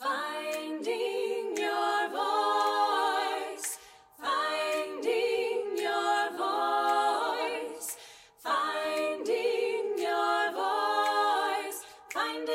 [0.00, 3.78] Finding your voice.
[4.22, 7.96] Finding your voice.
[8.38, 11.82] Finding your voice.
[12.14, 12.54] Finding,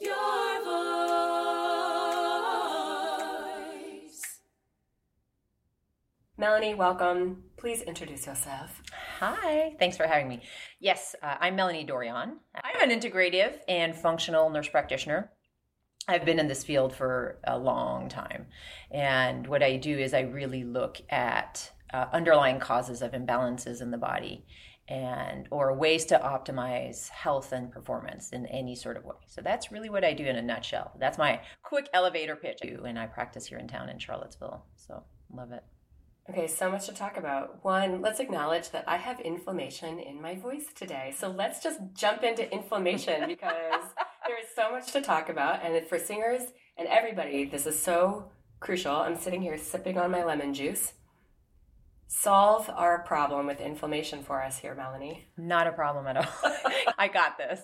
[0.00, 0.64] your
[4.00, 4.40] voice.
[6.36, 7.44] Melanie, welcome.
[7.56, 8.82] Please introduce yourself.
[9.20, 10.40] Hi, thanks for having me.
[10.80, 12.38] Yes, uh, I'm Melanie Dorian.
[12.54, 15.30] I'm an integrative and functional nurse practitioner.
[16.08, 18.46] I've been in this field for a long time.
[18.90, 23.90] And what I do is I really look at uh, underlying causes of imbalances in
[23.90, 24.46] the body
[24.88, 29.16] and or ways to optimize health and performance in any sort of way.
[29.26, 30.92] So that's really what I do in a nutshell.
[30.98, 32.60] That's my quick elevator pitch.
[32.62, 34.64] And I practice here in town in Charlottesville.
[34.76, 35.62] So love it.
[36.28, 37.64] Okay, so much to talk about.
[37.64, 41.12] One, let's acknowledge that I have inflammation in my voice today.
[41.16, 43.82] So let's just jump into inflammation because
[44.26, 45.64] there is so much to talk about.
[45.64, 46.42] And for singers
[46.76, 48.94] and everybody, this is so crucial.
[48.94, 50.92] I'm sitting here sipping on my lemon juice.
[52.06, 55.26] Solve our problem with inflammation for us here, Melanie.
[55.36, 56.52] Not a problem at all.
[56.98, 57.60] I got this.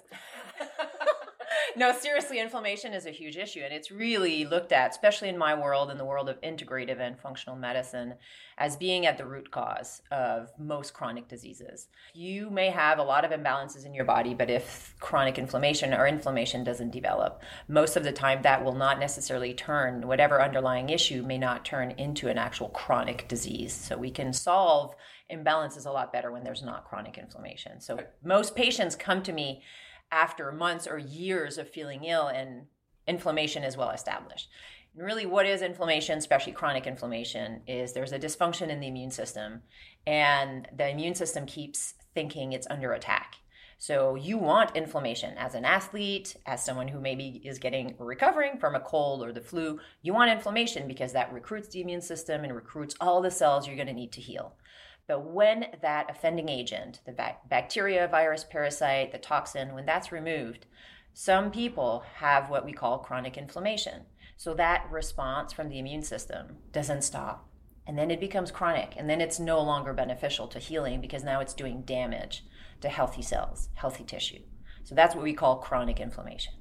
[1.77, 5.55] No, seriously, inflammation is a huge issue, and it's really looked at, especially in my
[5.55, 8.15] world, in the world of integrative and functional medicine,
[8.59, 11.89] as being at the root cause of most chronic diseases.
[12.15, 16.07] You may have a lot of imbalances in your body, but if chronic inflammation or
[16.07, 21.23] inflammation doesn't develop, most of the time that will not necessarily turn, whatever underlying issue
[21.23, 23.75] may not turn into an actual chronic disease.
[23.75, 24.95] So we can solve
[25.31, 27.81] imbalances a lot better when there's not chronic inflammation.
[27.81, 29.63] So most patients come to me
[30.11, 32.67] after months or years of feeling ill and
[33.07, 34.49] inflammation is well established.
[34.95, 39.11] And really, what is inflammation, especially chronic inflammation, is there's a dysfunction in the immune
[39.11, 39.63] system,
[40.07, 43.37] and the immune system keeps thinking it's under attack.
[43.79, 48.75] So you want inflammation as an athlete, as someone who maybe is getting recovering from
[48.75, 49.79] a cold or the flu.
[50.01, 53.77] You want inflammation because that recruits the immune system and recruits all the cells you're
[53.77, 54.55] going to need to heal.
[55.07, 57.15] But when that offending agent, the
[57.49, 60.67] bacteria, virus, parasite, the toxin, when that's removed,
[61.13, 64.03] some people have what we call chronic inflammation.
[64.37, 67.49] So that response from the immune system doesn't stop.
[67.87, 68.95] And then it becomes chronic.
[68.97, 72.45] And then it's no longer beneficial to healing because now it's doing damage
[72.81, 74.41] to healthy cells, healthy tissue.
[74.83, 76.53] So that's what we call chronic inflammation.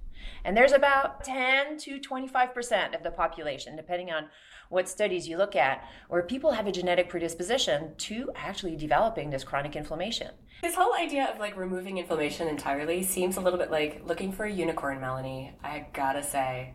[0.44, 4.30] And there's about 10 to 25% of the population, depending on
[4.70, 9.44] what studies you look at, where people have a genetic predisposition to actually developing this
[9.44, 10.32] chronic inflammation.
[10.62, 14.46] This whole idea of like removing inflammation entirely seems a little bit like looking for
[14.46, 15.54] a unicorn, Melanie.
[15.64, 16.74] I gotta say.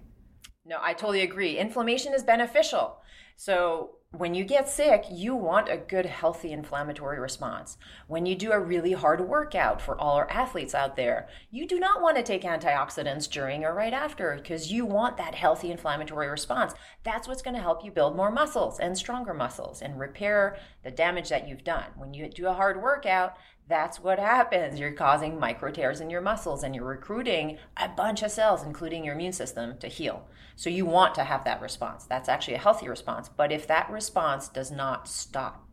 [0.71, 1.59] No, I totally agree.
[1.59, 3.01] Inflammation is beneficial.
[3.35, 7.77] So when you get sick, you want a good, healthy inflammatory response.
[8.07, 11.81] When you do a really hard workout for all our athletes out there, you do
[11.81, 16.29] not want to take antioxidants during or right after because you want that healthy inflammatory
[16.29, 16.73] response.
[17.03, 20.93] That's what's going to help you build more muscles and stronger muscles and repair the
[20.93, 21.87] damage that you've done.
[21.97, 23.37] When you do a hard workout,
[23.71, 24.79] that's what happens.
[24.79, 29.05] You're causing micro tears in your muscles and you're recruiting a bunch of cells, including
[29.05, 30.29] your immune system, to heal.
[30.57, 32.05] So you want to have that response.
[32.05, 33.31] That's actually a healthy response.
[33.35, 35.67] But if that response does not stop,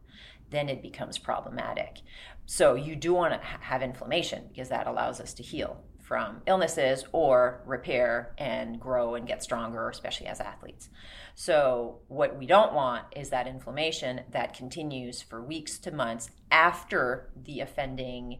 [0.49, 2.01] then it becomes problematic.
[2.45, 7.03] So you do want to have inflammation because that allows us to heal from illnesses
[7.11, 10.89] or repair and grow and get stronger, especially as athletes.
[11.35, 17.29] So, what we don't want is that inflammation that continues for weeks to months after
[17.35, 18.39] the offending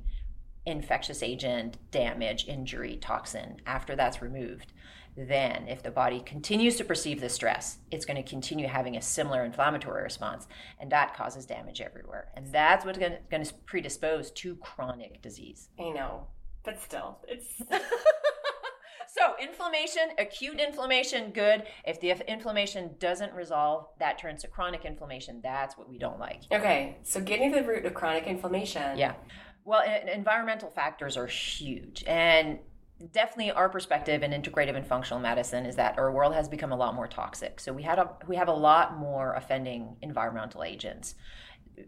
[0.66, 4.72] infectious agent, damage, injury, toxin, after that's removed.
[5.18, 9.02] Then, if the body continues to perceive the stress, it's going to continue having a
[9.02, 10.48] similar inflammatory response,
[10.80, 12.30] and that causes damage everywhere.
[12.36, 15.70] And that's what's going to, predispose to chronic disease.
[15.80, 16.28] I know
[16.68, 17.48] but still, it's.
[19.08, 21.64] so, inflammation, acute inflammation, good.
[21.86, 25.40] If the inflammation doesn't resolve, that turns to chronic inflammation.
[25.42, 26.42] That's what we don't like.
[26.52, 28.98] Okay, so getting to the root of chronic inflammation.
[28.98, 29.14] Yeah.
[29.64, 29.82] Well,
[30.14, 32.04] environmental factors are huge.
[32.06, 32.60] And
[33.14, 36.76] definitely our perspective in integrative and functional medicine is that our world has become a
[36.76, 37.62] lot more toxic.
[37.62, 41.16] So we had a we have a lot more offending environmental agents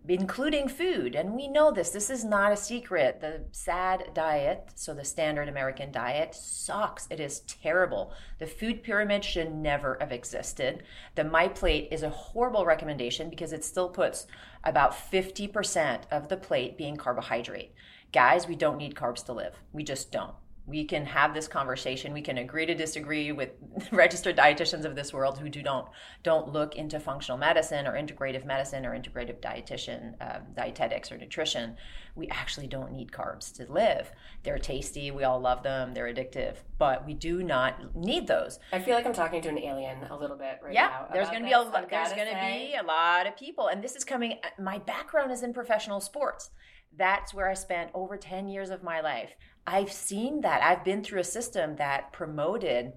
[0.07, 1.15] including food.
[1.15, 1.89] And we know this.
[1.89, 3.21] This is not a secret.
[3.21, 7.07] The SAD diet, so the standard American diet, sucks.
[7.09, 8.13] It is terrible.
[8.39, 10.83] The food pyramid should never have existed.
[11.15, 14.27] The My Plate is a horrible recommendation because it still puts
[14.63, 17.73] about 50% of the plate being carbohydrate.
[18.11, 19.55] Guys, we don't need carbs to live.
[19.71, 20.33] We just don't
[20.69, 22.13] We can have this conversation.
[22.13, 23.49] We can agree to disagree with
[23.91, 25.87] registered dietitians of this world who do don't
[26.21, 31.75] don't look into functional medicine or integrative medicine or integrative dietitian um, dietetics or nutrition.
[32.15, 34.11] We actually don't need carbs to live.
[34.43, 35.09] They're tasty.
[35.09, 35.93] We all love them.
[35.93, 38.59] They're addictive, but we do not need those.
[38.71, 41.07] I feel like I'm talking to an alien a little bit right yeah, now.
[41.13, 41.73] there's going to be a this.
[41.73, 44.33] lo- I've there's going to be a lot of people, and this is coming.
[44.43, 46.51] uh, My background is in professional sports.
[46.97, 49.31] That's where I spent over ten years of my life.
[49.65, 50.63] I've seen that.
[50.63, 52.93] I've been through a system that promoted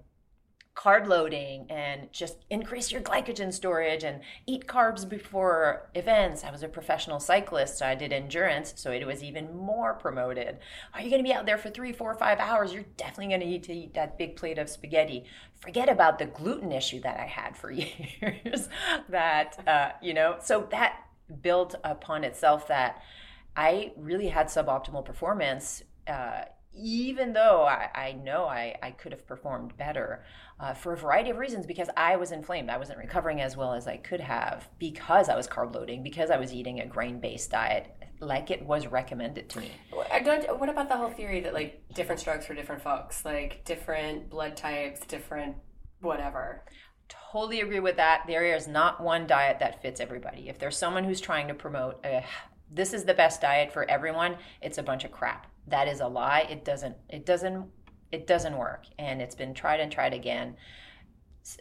[0.75, 6.45] carb loading and just increase your glycogen storage and eat carbs before events.
[6.45, 10.59] I was a professional cyclist, so I did endurance, so it was even more promoted.
[10.95, 12.73] Are you going to be out there for three, four, five hours?
[12.73, 15.25] You're definitely going to need to eat that big plate of spaghetti.
[15.61, 18.69] Forget about the gluten issue that I had for years.
[19.11, 21.01] that uh, you know, so that
[21.43, 23.03] built upon itself that
[23.57, 25.83] I really had suboptimal performance.
[26.07, 26.43] Uh,
[26.75, 30.25] even though I, I know I, I could have performed better
[30.59, 32.71] uh, for a variety of reasons because I was inflamed.
[32.71, 36.31] I wasn't recovering as well as I could have because I was carb loading, because
[36.31, 39.73] I was eating a grain based diet like it was recommended to me.
[40.25, 40.59] Don't.
[40.59, 44.57] What about the whole theory that like different strokes for different folks, like different blood
[44.57, 45.57] types, different
[46.01, 46.65] whatever.
[47.09, 48.25] Totally agree with that.
[48.27, 50.49] There is not one diet that fits everybody.
[50.49, 52.25] If there's someone who's trying to promote a,
[52.73, 55.47] this is the best diet for everyone, it's a bunch of crap.
[55.69, 56.47] That is a lie.
[56.51, 56.97] It doesn't.
[57.09, 57.67] It doesn't.
[58.11, 60.57] It doesn't work, and it's been tried and tried again.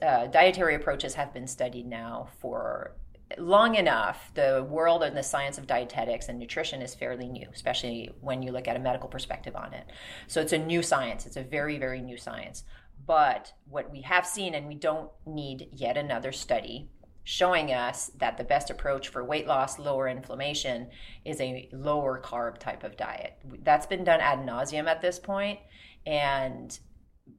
[0.01, 2.95] Uh, dietary approaches have been studied now for
[3.37, 4.31] long enough.
[4.33, 8.51] The world and the science of dietetics and nutrition is fairly new, especially when you
[8.51, 9.85] look at a medical perspective on it.
[10.27, 11.25] So it's a new science.
[11.25, 12.63] It's a very, very new science.
[13.05, 16.89] But what we have seen, and we don't need yet another study
[17.23, 20.87] showing us that the best approach for weight loss, lower inflammation,
[21.23, 23.37] is a lower carb type of diet.
[23.63, 25.59] That's been done ad nauseum at this point,
[26.05, 26.77] and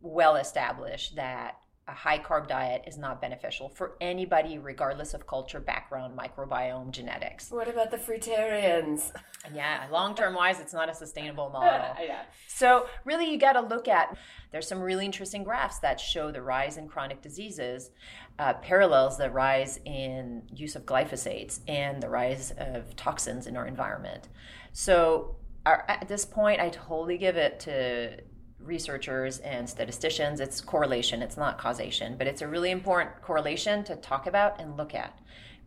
[0.01, 1.57] well established that
[1.89, 7.51] a high carb diet is not beneficial for anybody, regardless of culture, background, microbiome, genetics.
[7.51, 9.13] What about the fruitarians?
[9.53, 11.97] Yeah, long term wise, it's not a sustainable model.
[12.01, 12.23] yeah.
[12.47, 14.17] So, really, you got to look at.
[14.53, 17.91] There's some really interesting graphs that show the rise in chronic diseases
[18.39, 23.67] uh, parallels the rise in use of glyphosates and the rise of toxins in our
[23.67, 24.29] environment.
[24.73, 25.35] So,
[25.67, 28.19] our, at this point, I totally give it to
[28.65, 30.41] researchers and statisticians.
[30.41, 34.77] It's correlation, it's not causation, but it's a really important correlation to talk about and
[34.77, 35.19] look at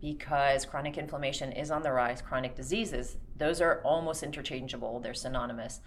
[0.01, 5.81] because chronic inflammation is on the rise, chronic diseases, those are almost interchangeable, they're synonymous.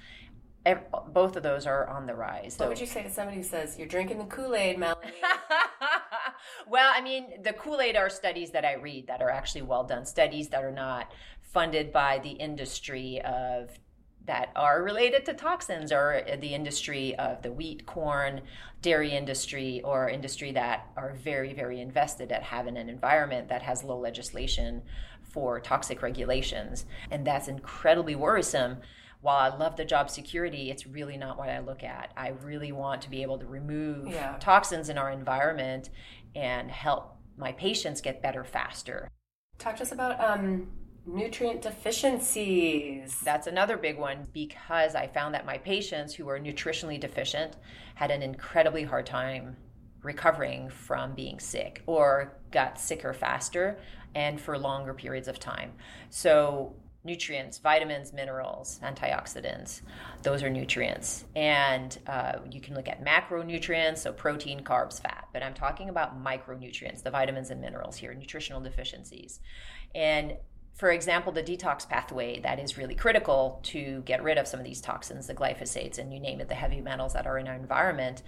[1.08, 2.56] Both of those are on the rise.
[2.58, 5.12] What would you say to somebody who says you're drinking the Kool Aid, Melanie?
[6.68, 9.84] well, I mean, the Kool Aid are studies that I read that are actually well
[9.84, 13.70] done, studies that are not funded by the industry of
[14.28, 18.42] that are related to toxins or the industry of the wheat, corn,
[18.82, 23.82] dairy industry, or industry that are very, very invested at having an environment that has
[23.82, 24.82] low legislation
[25.22, 26.84] for toxic regulations.
[27.10, 28.76] And that's incredibly worrisome.
[29.22, 32.12] While I love the job security, it's really not what I look at.
[32.14, 34.36] I really want to be able to remove Yeah.
[34.38, 35.88] toxins in our environment
[36.36, 39.08] and help my patients get better faster.
[39.58, 40.68] Talk to us about um,
[41.08, 43.18] nutrient deficiencies.
[43.24, 47.56] That's another big one because I found that my patients who were nutritionally deficient
[47.94, 49.56] had an incredibly hard time
[50.02, 53.80] recovering from being sick or got sicker faster
[54.14, 55.72] and for longer periods of time.
[56.10, 59.80] So, nutrients, vitamins, minerals, antioxidants,
[60.22, 61.24] those are nutrients.
[61.34, 65.28] And uh, you can look at macronutrients, so protein, carbs, fat.
[65.32, 69.40] But I'm talking about micronutrients, the vitamins and minerals here, nutritional deficiencies.
[69.94, 70.34] And
[70.78, 74.64] for example, the detox pathway that is really critical to get rid of some of
[74.64, 77.54] these toxins, the glyphosates, and you name it, the heavy metals that are in our
[77.56, 78.22] environment.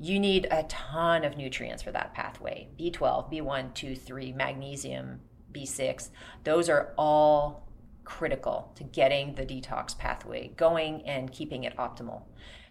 [0.00, 5.20] You need a ton of nutrients for that pathway B12, B1, 2, 3, magnesium,
[5.52, 6.08] B6.
[6.44, 7.68] Those are all
[8.04, 12.22] critical to getting the detox pathway going and keeping it optimal.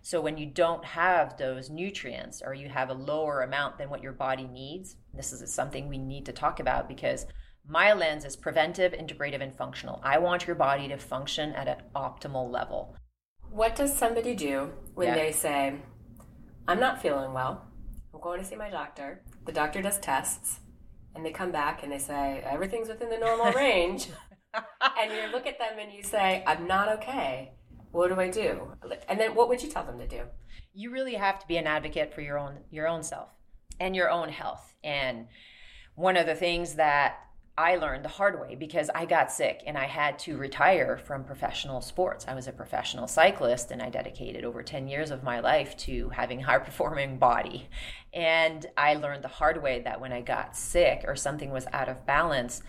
[0.01, 4.01] So when you don't have those nutrients or you have a lower amount than what
[4.01, 7.27] your body needs, this is something we need to talk about because
[7.67, 10.01] my lens is preventive, integrative, and functional.
[10.03, 12.95] I want your body to function at an optimal level.
[13.49, 15.15] What does somebody do when Yeah.
[15.15, 15.75] they say,
[16.67, 17.65] I'm not feeling well,
[18.13, 20.59] I'm going to see my doctor, the doctor does tests,
[21.15, 24.09] and they come back and they say, everything's within the normal range,
[24.53, 27.51] and you look at them and you say, I'm not okay.
[27.91, 28.71] What do I do?
[29.09, 30.23] And then what would you tell them to do?
[30.73, 33.27] you really have to be an advocate for your own your own self
[33.81, 35.27] and your own health and
[35.95, 37.17] one of the things that
[37.57, 41.25] I learned the hard way because I got sick and I had to retire from
[41.25, 42.25] professional sports.
[42.27, 46.09] I was a professional cyclist and I dedicated over 10 years of my life to
[46.09, 47.67] having a high performing body.
[48.13, 51.89] And I learned the hard way that when I got sick or something was out
[51.89, 52.63] of balance,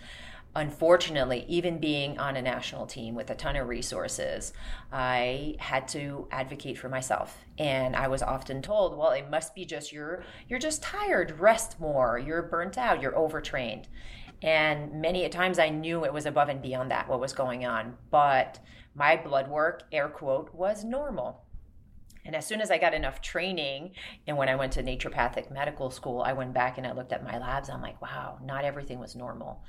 [0.55, 4.53] unfortunately, even being on a national team with a ton of resources,
[4.91, 7.45] I had to advocate for myself.
[7.57, 11.79] And I was often told, well, it must be just you're you're just tired, rest
[11.79, 13.87] more, you're burnt out, you're overtrained.
[14.43, 17.95] And many times I knew it was above and beyond that what was going on,
[18.11, 18.59] but
[18.93, 21.45] my blood work, air quote, was normal.
[22.25, 23.91] And as soon as I got enough training,
[24.27, 27.23] and when I went to naturopathic medical school, I went back and I looked at
[27.23, 27.69] my labs.
[27.69, 29.63] I'm like, wow, not everything was normal,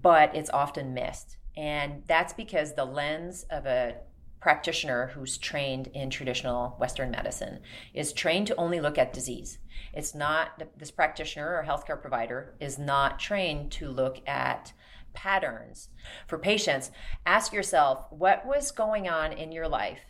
[0.00, 1.36] but it's often missed.
[1.56, 3.96] And that's because the lens of a
[4.40, 7.60] practitioner who's trained in traditional Western medicine
[7.94, 9.58] is trained to only look at disease.
[9.92, 14.72] It's not, this practitioner or healthcare provider is not trained to look at
[15.12, 15.88] patterns.
[16.26, 16.90] For patients,
[17.26, 20.00] ask yourself what was going on in your life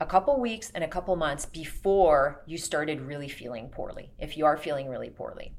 [0.00, 4.46] a couple weeks and a couple months before you started really feeling poorly, if you
[4.46, 5.52] are feeling really poorly.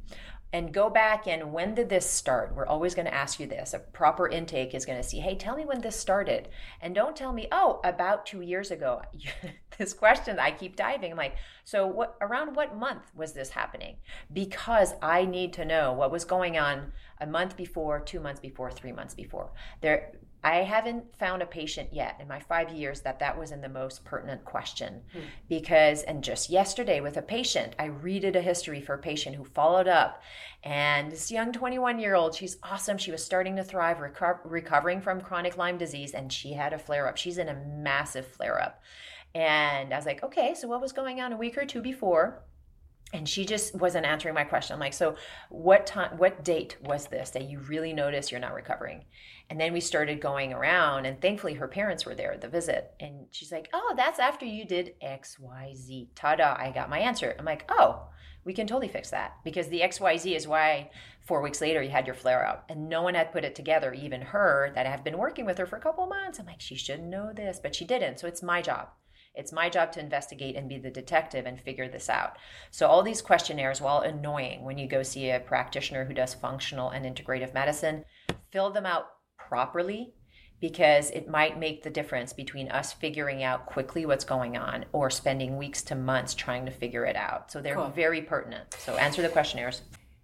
[0.52, 2.56] And go back and when did this start?
[2.56, 3.74] We're always going to ask you this.
[3.74, 6.50] A proper intake is going to see, hey, tell me when this started.
[6.82, 9.04] And don't tell me, oh, about two years ago.
[9.78, 11.12] this question, I keep diving.
[11.12, 13.98] I'm like, so what around what month was this happening?
[14.34, 18.72] Because I need to know what was going on a month before, two months before,
[18.72, 19.52] three months before.
[19.82, 23.62] There I haven't found a patient yet in my five years that that was in
[23.62, 25.02] the most pertinent question.
[25.12, 25.20] Hmm.
[25.50, 29.44] Because, and just yesterday with a patient, I redid a history for a patient who
[29.44, 30.22] followed up.
[30.64, 32.98] And this young 21 year old, she's awesome.
[32.98, 36.80] She was starting to thrive, reco- recovering from chronic Lyme disease, and she had a
[36.80, 37.18] flare up.
[37.18, 38.82] She's in a massive flare up.
[39.36, 42.44] And I was like, okay, so what was going on a week or two before?
[43.14, 44.74] And she just wasn't answering my question.
[44.74, 45.16] I'm like, so
[45.50, 49.06] what time, what date was this that you really noticed you're not recovering?
[49.50, 52.92] And then we started going around, and thankfully her parents were there at the visit.
[53.00, 56.10] And she's like, Oh, that's after you did XYZ.
[56.16, 57.36] Ta da, I got my answer.
[57.38, 58.10] I'm like, Oh,
[58.46, 62.06] we can totally fix that because the XYZ is why four weeks later you had
[62.06, 62.64] your flare out.
[62.70, 65.66] And no one had put it together, even her that I've been working with her
[65.66, 66.38] for a couple of months.
[66.38, 68.20] I'm like, She should know this, but she didn't.
[68.20, 68.90] So it's my job.
[69.36, 72.38] It's my job to investigate and be the detective and figure this out.
[72.72, 76.90] So, all these questionnaires, while annoying when you go see a practitioner who does functional
[76.90, 78.06] and integrative medicine,
[78.52, 79.06] fill them out
[79.38, 80.14] properly
[80.60, 85.10] because it might make the difference between us figuring out quickly what's going on or
[85.10, 87.52] spending weeks to months trying to figure it out.
[87.52, 87.90] So they're cool.
[87.90, 88.76] very pertinent.
[88.78, 89.84] So answer the questionnaires.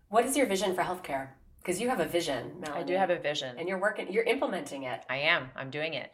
[0.10, 1.30] What is your vision for healthcare?
[1.60, 2.82] Because you have a vision, Melanie.
[2.82, 3.56] I do have a vision.
[3.58, 5.04] And you're working, you're implementing it.
[5.10, 5.50] I am.
[5.56, 6.12] I'm doing it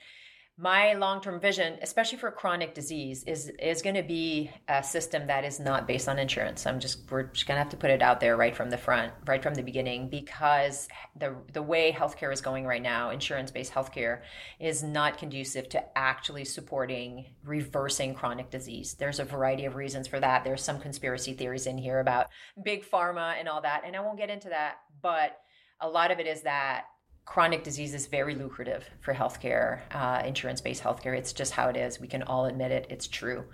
[0.62, 5.44] my long-term vision especially for chronic disease is is going to be a system that
[5.44, 6.68] is not based on insurance.
[6.68, 8.77] I'm just we're just going to have to put it out there right from the
[8.77, 10.88] front right from the beginning because
[11.18, 14.22] the the way healthcare is going right now insurance-based healthcare
[14.60, 18.94] is not conducive to actually supporting reversing chronic disease.
[18.94, 20.44] There's a variety of reasons for that.
[20.44, 22.27] There's some conspiracy theories in here about
[22.63, 25.38] big pharma and all that and i won't get into that but
[25.80, 26.86] a lot of it is that
[27.32, 31.18] chronic disease is very lucrative for healthcare, uh, insurance-based healthcare.
[31.18, 31.98] It's just how it is.
[31.98, 32.88] We can all admit it.
[32.90, 33.46] It's true.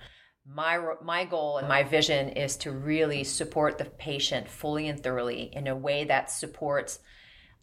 [0.48, 5.52] My my goal and my vision is to really support the patient fully and thoroughly
[5.54, 7.00] in a way that supports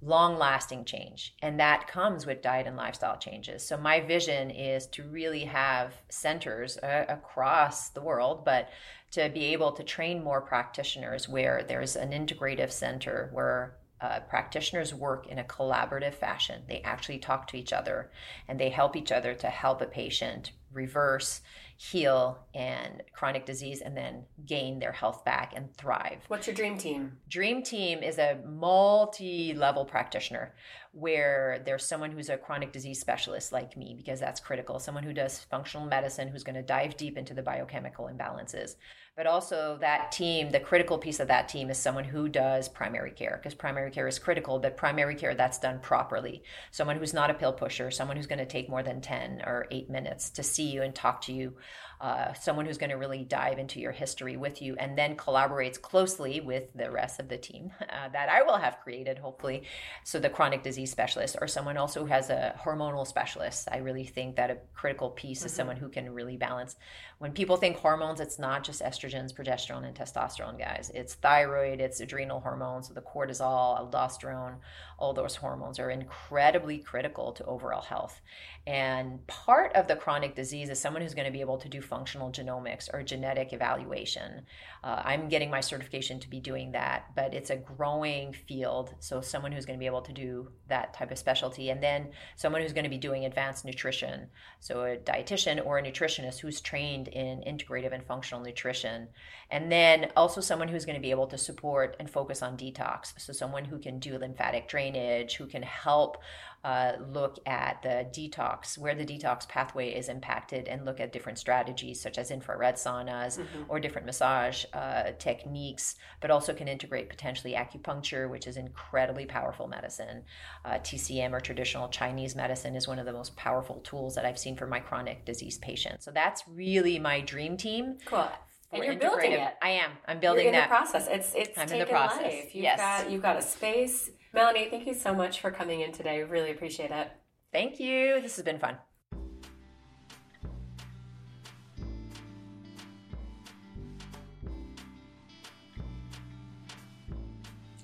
[0.00, 3.66] long-lasting change, and that comes with diet and lifestyle changes.
[3.66, 8.68] So my vision is to really have centers uh, across the world, but
[9.12, 14.92] to be able to train more practitioners where there's an integrative center where uh, practitioners
[14.92, 16.62] work in a collaborative fashion.
[16.68, 18.10] They actually talk to each other
[18.46, 21.40] and they help each other to help a patient reverse,
[21.78, 26.18] heal, and chronic disease and then gain their health back and thrive.
[26.28, 27.16] What's your dream team?
[27.30, 30.54] Dream team is a multi level practitioner
[30.92, 35.14] where there's someone who's a chronic disease specialist like me, because that's critical, someone who
[35.14, 38.74] does functional medicine who's going to dive deep into the biochemical imbalances
[39.16, 43.10] but also that team the critical piece of that team is someone who does primary
[43.10, 46.42] care because primary care is critical but primary care that's done properly.
[46.70, 49.66] Someone who's not a pill pusher someone who's going to take more than 10 or
[49.70, 51.54] 8 minutes to see you and talk to you
[52.00, 55.80] uh, someone who's going to really dive into your history with you and then collaborates
[55.80, 59.64] closely with the rest of the team uh, that I will have created, hopefully.
[60.04, 63.68] So, the chronic disease specialist or someone also who has a hormonal specialist.
[63.70, 65.46] I really think that a critical piece mm-hmm.
[65.46, 66.76] is someone who can really balance.
[67.18, 70.90] When people think hormones, it's not just estrogens, progesterone, and testosterone, guys.
[70.94, 74.56] It's thyroid, it's adrenal hormones, the cortisol, aldosterone,
[74.98, 78.20] all those hormones are incredibly critical to overall health.
[78.66, 81.68] And part of the chronic disease disease is someone who's going to be able to
[81.68, 84.44] do functional genomics or genetic evaluation.
[84.82, 88.94] Uh, I'm getting my certification to be doing that, but it's a growing field.
[88.98, 92.08] So, someone who's going to be able to do that type of specialty, and then
[92.36, 94.28] someone who's going to be doing advanced nutrition.
[94.60, 99.08] So, a dietitian or a nutritionist who's trained in integrative and functional nutrition.
[99.50, 103.18] And then also someone who's going to be able to support and focus on detox.
[103.20, 106.18] So, someone who can do lymphatic drainage, who can help
[106.64, 111.38] uh, look at the detox, where the detox pathway is impacted, and look at different
[111.38, 113.62] strategies such as infrared saunas mm-hmm.
[113.68, 119.68] or different massage uh, techniques, but also can integrate potentially acupuncture, which is incredibly powerful
[119.68, 120.22] medicine.
[120.64, 124.38] Uh, TCM or traditional Chinese medicine is one of the most powerful tools that I've
[124.38, 126.06] seen for my chronic disease patients.
[126.06, 127.98] So that's really my dream team.
[128.06, 128.26] Cool.
[128.72, 129.54] And you're building it.
[129.62, 129.90] I am.
[130.08, 130.68] I'm building you're in that.
[130.68, 131.06] the process.
[131.08, 132.22] It's it's I'm in the process.
[132.22, 132.54] Life.
[132.54, 132.78] You've yes.
[132.78, 136.24] got you've got a space Melanie, thank you so much for coming in today.
[136.24, 137.08] Really appreciate it.
[137.52, 138.20] Thank you.
[138.20, 138.76] This has been fun.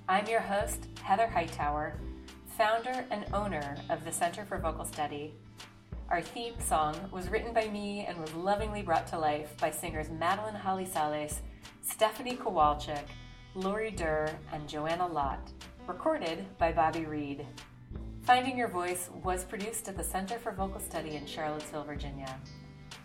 [0.09, 1.95] I'm your host, Heather Hightower,
[2.59, 5.33] founder and owner of the Center for Vocal Study.
[6.09, 10.11] Our theme song was written by me and was lovingly brought to life by singers
[10.11, 11.43] Madeline Holly Sales,
[11.83, 13.05] Stephanie Kowalczyk,
[13.55, 15.53] Lori Durr, and Joanna Lott
[15.91, 17.45] recorded by Bobby Reed.
[18.23, 22.39] Finding Your Voice was produced at the Center for Vocal Study in Charlottesville, Virginia.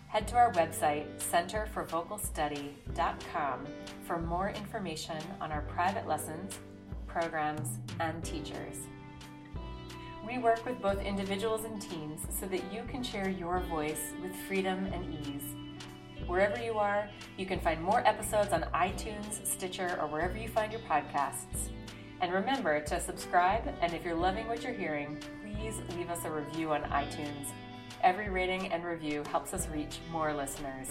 [0.07, 3.65] Head to our website, centerforvocalstudy.com,
[4.03, 6.59] for more information on our private lessons,
[7.07, 8.75] programs, and teachers.
[10.23, 14.35] We work with both individuals and teams so that you can share your voice with
[14.47, 15.55] freedom and ease.
[16.27, 20.71] Wherever you are, you can find more episodes on iTunes, Stitcher, or wherever you find
[20.71, 21.71] your podcasts.
[22.21, 26.31] And remember to subscribe, and if you're loving what you're hearing, please leave us a
[26.31, 27.51] review on iTunes.
[28.03, 30.89] Every rating and review helps us reach more listeners.